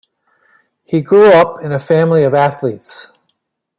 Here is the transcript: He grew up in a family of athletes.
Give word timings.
He 0.83 1.01
grew 1.01 1.27
up 1.27 1.61
in 1.61 1.71
a 1.71 1.77
family 1.79 2.23
of 2.23 2.33
athletes. 2.33 3.11